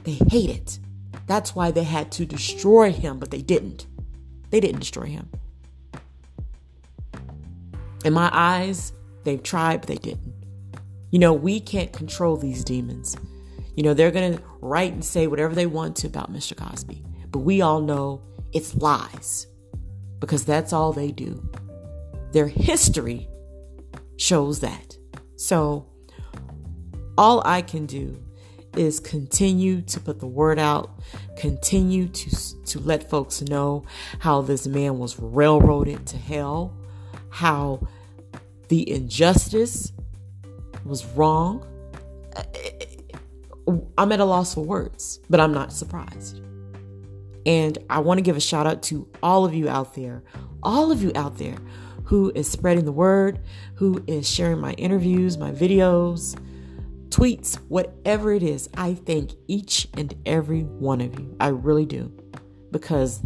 They 0.05 0.19
hate 0.31 0.51
it. 0.51 0.79
That's 1.27 1.55
why 1.55 1.71
they 1.71 1.85
had 1.85 2.11
to 2.13 2.25
destroy 2.25 2.91
him, 2.91 3.19
but 3.19 3.31
they 3.31 3.43
didn't. 3.43 3.87
They 4.51 4.61
didn't 4.61 4.81
destroy 4.81 5.07
him. 5.07 5.29
In 8.05 8.13
my 8.15 8.31
eyes, 8.33 8.93
they've 9.25 9.43
tried, 9.43 9.81
but 9.83 9.89
they 9.89 9.97
didn't. 9.97 10.35
You 11.11 11.19
know, 11.19 11.33
we 11.33 11.61
can't 11.61 11.93
control 11.93 12.37
these 12.37 12.65
demons. 12.65 13.17
You 13.79 13.85
know, 13.85 13.95
they're 13.95 14.11
going 14.11 14.37
to 14.37 14.43
write 14.61 14.93
and 14.93 15.05
say 15.05 15.29
whatever 15.29 15.55
they 15.55 15.67
want 15.67 15.95
to 15.99 16.09
about 16.09 16.33
Mr. 16.33 16.57
Cosby, 16.57 17.05
but 17.31 17.39
we 17.39 17.61
all 17.61 17.81
know 17.81 18.21
it's 18.53 18.75
lies 18.75 19.47
because 20.19 20.45
that's 20.45 20.73
all 20.73 20.93
they 20.93 21.13
do. 21.13 21.49
Their 22.33 22.49
history 22.49 23.29
shows 24.17 24.59
that. 24.59 24.99
So, 25.37 25.87
all 27.17 27.41
I 27.45 27.63
can 27.63 27.87
do 27.87 28.21
is 28.77 28.99
continue 28.99 29.83
to 29.83 30.01
put 30.01 30.19
the 30.19 30.27
word 30.27 30.59
out, 30.59 31.01
continue 31.37 32.09
to 32.09 32.65
to 32.65 32.81
let 32.81 33.09
folks 33.09 33.43
know 33.43 33.85
how 34.19 34.43
this 34.43 34.67
man 34.67 34.99
was 34.99 35.21
railroaded 35.21 36.05
to 36.09 36.17
hell, 36.17 36.77
how 37.31 37.87
the 38.67 38.91
injustice 38.91 39.93
was 40.85 41.07
wrong. 41.15 41.65
Uh, 42.35 42.43
I'm 43.97 44.13
at 44.13 44.21
a 44.21 44.25
loss 44.25 44.55
for 44.55 44.65
words, 44.65 45.21
but 45.29 45.41
I'm 45.41 45.53
not 45.53 45.73
surprised. 45.73 46.41
And 47.47 47.79
I 47.89 48.01
want 48.01 48.19
to 48.19 48.23
give 48.23 48.37
a 48.37 48.41
shout 48.41 48.67
out 48.67 48.83
to 48.85 49.09
all 49.23 49.45
of 49.45 49.55
you 49.55 49.69
out 49.69 49.95
there, 49.95 50.23
all 50.63 50.93
of 50.93 51.03
you 51.03 51.13
out 51.15 51.39
there 51.39 51.57
who 52.05 52.33
is 52.35 52.51
spreading 52.51 52.85
the 52.85 52.93
word, 52.93 53.41
who 53.75 54.03
is 54.07 54.29
sharing 54.29 54.59
my 54.59 54.73
interviews, 54.73 55.37
my 55.37 55.51
videos, 55.51 56.39
tweets, 57.11 57.57
whatever 57.69 58.33
it 58.33 58.43
is. 58.43 58.69
I 58.77 58.95
thank 58.95 59.33
each 59.47 59.89
and 59.95 60.15
every 60.25 60.63
one 60.63 61.01
of 61.01 61.19
you. 61.19 61.37
I 61.39 61.49
really 61.49 61.85
do. 61.85 62.13
Because 62.71 63.23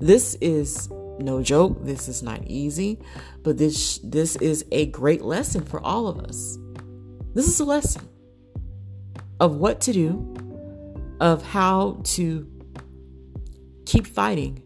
this 0.00 0.34
is 0.40 0.88
no 1.20 1.42
joke. 1.42 1.84
This 1.84 2.08
is 2.08 2.22
not 2.22 2.44
easy, 2.46 2.98
but 3.42 3.58
this 3.58 3.98
this 4.02 4.36
is 4.36 4.64
a 4.72 4.86
great 4.86 5.22
lesson 5.22 5.64
for 5.64 5.80
all 5.80 6.08
of 6.08 6.18
us. 6.18 6.58
This 7.34 7.46
is 7.46 7.60
a 7.60 7.64
lesson 7.64 8.09
of 9.40 9.56
what 9.56 9.80
to 9.80 9.92
do, 9.92 10.36
of 11.20 11.42
how 11.42 12.00
to 12.04 12.46
keep 13.86 14.06
fighting 14.06 14.62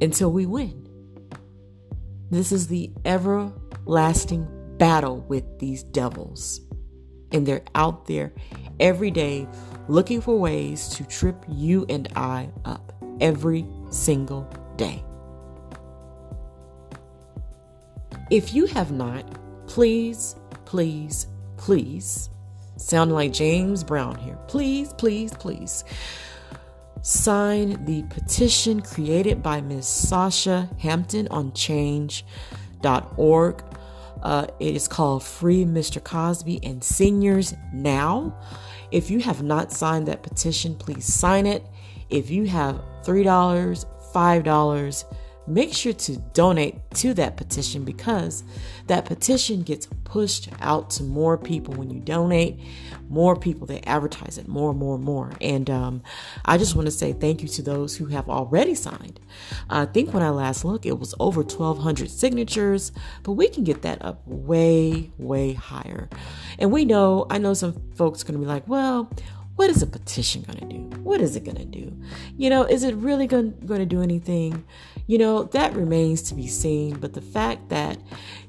until 0.00 0.30
we 0.30 0.46
win. 0.46 0.86
This 2.30 2.52
is 2.52 2.68
the 2.68 2.90
everlasting 3.04 4.46
battle 4.78 5.20
with 5.28 5.58
these 5.58 5.82
devils. 5.82 6.60
And 7.32 7.46
they're 7.46 7.64
out 7.74 8.06
there 8.06 8.32
every 8.78 9.10
day 9.10 9.48
looking 9.88 10.20
for 10.20 10.38
ways 10.38 10.88
to 10.90 11.04
trip 11.04 11.44
you 11.48 11.86
and 11.88 12.08
I 12.14 12.50
up 12.64 12.92
every 13.20 13.66
single 13.90 14.48
day. 14.76 15.02
If 18.30 18.52
you 18.54 18.66
have 18.66 18.90
not, 18.90 19.24
please, 19.66 20.36
please, 20.64 21.28
please, 21.56 22.28
sounding 22.76 23.14
like 23.14 23.32
James 23.32 23.84
Brown 23.84 24.16
here, 24.16 24.38
please, 24.48 24.92
please, 24.92 25.32
please 25.32 25.84
sign 27.02 27.84
the 27.84 28.02
petition 28.04 28.80
created 28.80 29.42
by 29.42 29.60
Ms. 29.60 29.86
Sasha 29.86 30.68
Hampton 30.78 31.28
on 31.28 31.52
Change 31.52 32.24
change.org. 32.82 33.64
Uh, 34.22 34.46
it 34.58 34.74
is 34.74 34.88
called 34.88 35.22
Free 35.22 35.64
Mr. 35.64 36.02
Cosby 36.02 36.60
and 36.62 36.82
Seniors 36.82 37.54
Now. 37.72 38.36
If 38.90 39.10
you 39.10 39.20
have 39.20 39.42
not 39.42 39.72
signed 39.72 40.08
that 40.08 40.22
petition, 40.22 40.74
please 40.74 41.04
sign 41.04 41.46
it. 41.46 41.64
If 42.08 42.30
you 42.30 42.44
have 42.46 42.82
$3, 43.04 43.24
$5, 44.14 45.04
make 45.46 45.72
sure 45.72 45.92
to 45.92 46.16
donate 46.34 46.78
to 46.94 47.14
that 47.14 47.36
petition 47.36 47.84
because 47.84 48.44
that 48.86 49.04
petition 49.04 49.62
gets 49.62 49.86
pushed 50.04 50.48
out 50.60 50.90
to 50.90 51.02
more 51.02 51.38
people. 51.38 51.74
When 51.74 51.90
you 51.90 52.00
donate 52.00 52.58
more 53.08 53.36
people 53.36 53.66
they 53.66 53.80
advertise 53.82 54.38
it 54.38 54.48
more 54.48 54.70
and 54.70 54.78
more 54.78 54.96
and 54.96 55.04
more. 55.04 55.32
And 55.40 55.68
um, 55.70 56.02
i 56.44 56.58
just 56.58 56.74
want 56.74 56.86
to 56.86 56.90
say 56.90 57.12
thank 57.12 57.42
you 57.42 57.48
to 57.48 57.62
those 57.62 57.96
who 57.96 58.06
have 58.06 58.28
already 58.28 58.74
signed. 58.74 59.20
I 59.70 59.86
think 59.86 60.12
when 60.12 60.22
i 60.22 60.30
last 60.30 60.64
looked 60.64 60.86
it 60.86 60.98
was 60.98 61.14
over 61.20 61.42
1200 61.42 62.10
signatures 62.10 62.92
but 63.22 63.32
we 63.32 63.48
can 63.48 63.64
get 63.64 63.82
that 63.82 64.04
up 64.04 64.22
way 64.26 65.10
way 65.18 65.52
higher. 65.52 66.08
And 66.58 66.72
we 66.72 66.84
know 66.84 67.26
i 67.30 67.38
know 67.38 67.54
some 67.54 67.74
folks 67.94 68.22
going 68.22 68.34
to 68.34 68.40
be 68.40 68.46
like 68.46 68.66
well 68.68 69.10
what 69.56 69.70
is 69.70 69.82
a 69.82 69.86
petition 69.86 70.42
going 70.42 70.58
to 70.58 70.66
do? 70.66 71.00
What 71.00 71.20
is 71.20 71.34
it 71.34 71.44
going 71.44 71.56
to 71.56 71.64
do? 71.64 71.96
You 72.36 72.50
know, 72.50 72.64
is 72.64 72.84
it 72.84 72.94
really 72.94 73.26
going 73.26 73.54
to 73.66 73.86
do 73.86 74.02
anything? 74.02 74.64
You 75.06 75.18
know, 75.18 75.44
that 75.44 75.74
remains 75.74 76.22
to 76.24 76.34
be 76.34 76.46
seen. 76.46 76.98
But 76.98 77.14
the 77.14 77.22
fact 77.22 77.70
that, 77.70 77.98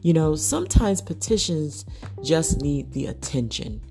you 0.01 0.13
know, 0.13 0.35
sometimes 0.35 1.01
petitions 1.01 1.85
just 2.23 2.61
need 2.61 2.91
the 2.91 3.05
attention. 3.05 3.81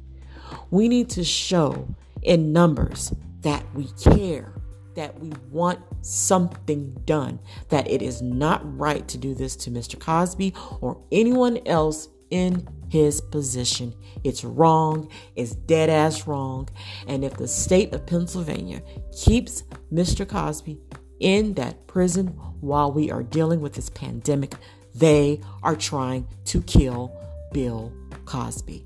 We 0.71 0.89
need 0.89 1.09
to 1.11 1.25
show 1.25 1.89
in 2.23 2.53
numbers 2.53 3.13
that 3.41 3.65
we 3.75 3.89
care, 4.03 4.53
that 4.95 5.19
we 5.19 5.33
want 5.51 5.81
something 6.03 6.93
done, 7.05 7.39
that 7.71 7.89
it 7.89 8.03
is 8.03 8.21
not 8.21 8.61
right 8.79 9.07
to 9.09 9.17
do 9.17 9.35
this 9.35 9.57
to 9.57 9.71
Mr. 9.71 9.99
Cosby 9.99 10.53
or 10.81 11.01
anyone 11.13 11.61
else 11.67 12.09
in 12.31 12.69
his 12.89 13.21
position. 13.21 13.95
It's 14.25 14.45
wrong, 14.45 15.09
it's 15.35 15.55
dead 15.55 15.91
ass 15.91 16.27
wrong. 16.27 16.69
And 17.07 17.25
if 17.25 17.35
the 17.37 17.49
state 17.49 17.93
of 17.93 18.07
Pennsylvania 18.07 18.83
keeps 19.17 19.63
Mr. 19.93 20.29
Cosby 20.29 20.79
in 21.21 21.55
that 21.55 21.87
prison 21.87 22.29
while 22.61 22.93
we 22.93 23.11
are 23.11 23.23
dealing 23.23 23.61
with 23.61 23.75
this 23.75 23.91
pandemic, 23.91 24.55
they 24.95 25.41
are 25.63 25.77
trying 25.77 26.27
to 26.47 26.63
kill 26.63 27.13
Bill 27.53 27.93
Cosby. 28.25 28.85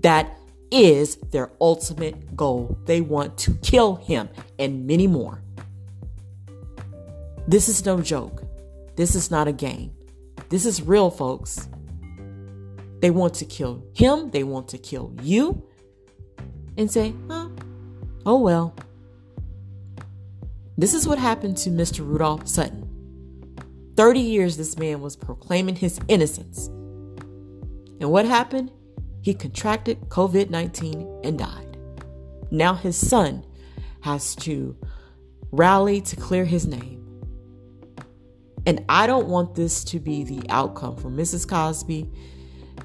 That 0.00 0.36
is 0.70 1.16
their 1.30 1.50
ultimate 1.60 2.34
goal. 2.34 2.76
They 2.86 3.00
want 3.00 3.38
to 3.38 3.54
kill 3.62 3.96
him 3.96 4.28
and 4.58 4.86
many 4.86 5.06
more. 5.06 5.42
This 7.46 7.68
is 7.68 7.84
no 7.84 8.00
joke. 8.00 8.42
This 8.96 9.14
is 9.14 9.30
not 9.30 9.48
a 9.48 9.52
game. 9.52 9.92
This 10.48 10.64
is 10.66 10.82
real, 10.82 11.10
folks. 11.10 11.68
They 13.02 13.10
want 13.10 13.34
to 13.34 13.44
kill 13.44 13.84
him, 13.94 14.30
they 14.30 14.44
want 14.44 14.68
to 14.68 14.78
kill 14.78 15.12
you, 15.20 15.66
and 16.76 16.88
say, 16.88 17.12
huh, 17.28 17.48
oh 18.24 18.38
well. 18.38 18.76
This 20.78 20.94
is 20.94 21.06
what 21.06 21.18
happened 21.18 21.56
to 21.58 21.70
Mr. 21.70 22.06
Rudolph 22.06 22.46
Sutton. 22.46 22.88
30 23.96 24.20
years 24.20 24.56
this 24.56 24.78
man 24.78 25.00
was 25.00 25.16
proclaiming 25.16 25.74
his 25.74 25.98
innocence. 26.06 26.68
And 26.68 28.12
what 28.12 28.24
happened? 28.24 28.70
He 29.20 29.34
contracted 29.34 30.00
COVID 30.02 30.50
19 30.50 31.22
and 31.24 31.40
died. 31.40 31.76
Now 32.52 32.74
his 32.74 32.96
son 32.96 33.44
has 34.02 34.36
to 34.36 34.76
rally 35.50 36.00
to 36.02 36.14
clear 36.14 36.44
his 36.44 36.68
name. 36.68 37.00
And 38.64 38.84
I 38.88 39.08
don't 39.08 39.26
want 39.26 39.56
this 39.56 39.82
to 39.86 39.98
be 39.98 40.22
the 40.22 40.48
outcome 40.48 40.96
for 40.96 41.10
Mrs. 41.10 41.48
Cosby 41.48 42.08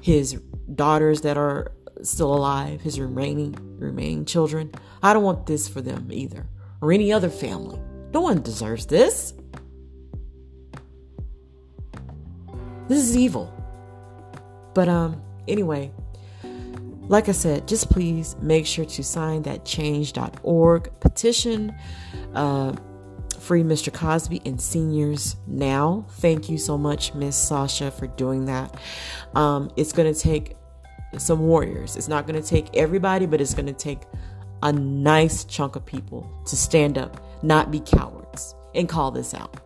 his 0.00 0.40
daughters 0.74 1.22
that 1.22 1.36
are 1.36 1.72
still 2.02 2.34
alive, 2.34 2.80
his 2.80 3.00
remaining 3.00 3.56
remaining 3.78 4.24
children. 4.24 4.72
I 5.02 5.12
don't 5.12 5.22
want 5.22 5.46
this 5.46 5.68
for 5.68 5.80
them 5.80 6.08
either, 6.10 6.48
or 6.80 6.92
any 6.92 7.12
other 7.12 7.30
family. 7.30 7.80
No 8.12 8.20
one 8.20 8.42
deserves 8.42 8.86
this. 8.86 9.34
This 12.88 12.98
is 12.98 13.16
evil. 13.16 13.52
But 14.74 14.88
um 14.88 15.22
anyway, 15.46 15.92
like 17.08 17.28
I 17.28 17.32
said, 17.32 17.66
just 17.66 17.90
please 17.90 18.36
make 18.40 18.66
sure 18.66 18.84
to 18.84 19.02
sign 19.02 19.42
that 19.42 19.64
change.org 19.64 21.00
petition. 21.00 21.74
Uh, 22.34 22.76
free 23.40 23.62
Mr. 23.62 23.92
Cosby 23.92 24.42
and 24.44 24.60
seniors 24.60 25.36
now. 25.46 26.06
Thank 26.12 26.48
you 26.48 26.58
so 26.58 26.76
much, 26.76 27.14
Miss 27.14 27.36
Sasha, 27.36 27.90
for 27.90 28.06
doing 28.06 28.46
that. 28.46 28.78
Um, 29.34 29.70
it's 29.76 29.92
going 29.92 30.12
to 30.12 30.18
take 30.18 30.56
some 31.16 31.40
warriors. 31.40 31.96
It's 31.96 32.08
not 32.08 32.26
going 32.26 32.40
to 32.40 32.46
take 32.46 32.76
everybody, 32.76 33.26
but 33.26 33.40
it's 33.40 33.54
going 33.54 33.66
to 33.66 33.72
take 33.72 34.00
a 34.62 34.72
nice 34.72 35.44
chunk 35.44 35.76
of 35.76 35.86
people 35.86 36.30
to 36.46 36.56
stand 36.56 36.98
up, 36.98 37.22
not 37.42 37.70
be 37.70 37.80
cowards, 37.80 38.54
and 38.74 38.88
call 38.88 39.10
this 39.10 39.34
out. 39.34 39.56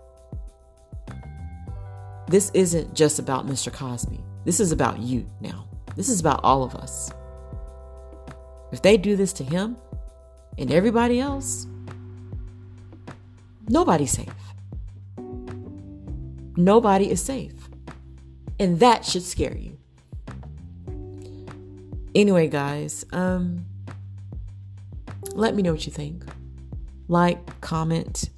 This 2.29 2.51
isn't 2.55 2.95
just 2.95 3.19
about 3.19 3.47
Mr. 3.47 3.73
Cosby. 3.73 4.21
This 4.45 4.61
is 4.61 4.73
about 4.73 4.99
you 4.99 5.29
now. 5.41 5.67
This 5.97 6.09
is 6.09 6.21
about 6.21 6.41
all 6.43 6.63
of 6.63 6.75
us. 6.75 7.11
If 8.73 8.83
they 8.83 8.97
do 8.97 9.17
this 9.17 9.33
to 9.35 9.45
him 9.45 9.77
and 10.57 10.73
everybody 10.73 11.21
else, 11.21 11.67
Nobody's 13.68 14.12
safe. 14.12 14.29
Nobody 16.57 17.11
is 17.11 17.22
safe. 17.22 17.55
And 18.59 18.81
that 18.81 19.05
should 19.05 19.22
scare 19.22 19.57
you. 19.57 19.79
Anyway, 22.14 22.48
guys, 22.48 23.05
um 23.12 23.66
let 25.35 25.55
me 25.55 25.62
know 25.62 25.72
what 25.72 25.87
you 25.87 25.92
think. 25.92 26.25
Like, 27.09 27.61
comment, 27.61 28.29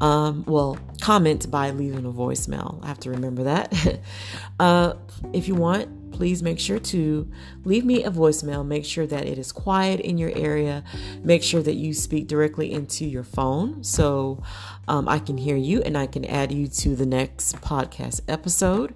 um, 0.00 0.44
well, 0.46 0.78
comment 1.00 1.50
by 1.50 1.70
leaving 1.70 2.04
a 2.04 2.12
voicemail. 2.12 2.82
I 2.82 2.88
have 2.88 3.00
to 3.00 3.10
remember 3.10 3.44
that. 3.44 4.00
uh, 4.60 4.94
if 5.32 5.48
you 5.48 5.54
want, 5.54 5.88
please 6.18 6.42
make 6.42 6.58
sure 6.58 6.80
to 6.80 7.30
leave 7.64 7.84
me 7.84 8.02
a 8.02 8.10
voicemail. 8.10 8.66
Make 8.66 8.84
sure 8.84 9.06
that 9.06 9.24
it 9.24 9.38
is 9.38 9.52
quiet 9.52 10.00
in 10.00 10.18
your 10.18 10.32
area. 10.34 10.82
Make 11.22 11.44
sure 11.44 11.62
that 11.62 11.76
you 11.76 11.94
speak 11.94 12.26
directly 12.26 12.72
into 12.72 13.06
your 13.06 13.22
phone 13.22 13.84
so 13.84 14.42
um, 14.88 15.08
I 15.08 15.20
can 15.20 15.38
hear 15.38 15.54
you 15.54 15.80
and 15.82 15.96
I 15.96 16.08
can 16.08 16.24
add 16.24 16.50
you 16.50 16.66
to 16.66 16.96
the 16.96 17.06
next 17.06 17.60
podcast 17.60 18.22
episode. 18.26 18.94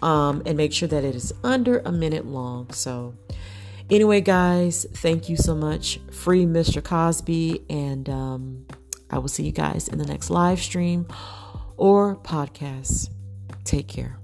Um, 0.00 0.44
and 0.46 0.56
make 0.56 0.72
sure 0.72 0.86
that 0.86 1.02
it 1.02 1.16
is 1.16 1.32
under 1.42 1.80
a 1.80 1.90
minute 1.90 2.24
long. 2.24 2.70
So, 2.70 3.16
anyway, 3.90 4.20
guys, 4.20 4.86
thank 4.92 5.28
you 5.28 5.36
so 5.36 5.56
much. 5.56 5.98
Free 6.12 6.44
Mr. 6.44 6.84
Cosby. 6.84 7.64
And 7.68 8.08
um, 8.08 8.66
I 9.10 9.18
will 9.18 9.28
see 9.28 9.42
you 9.42 9.52
guys 9.52 9.88
in 9.88 9.98
the 9.98 10.06
next 10.06 10.30
live 10.30 10.60
stream 10.60 11.08
or 11.76 12.14
podcast. 12.14 13.08
Take 13.64 13.88
care. 13.88 14.23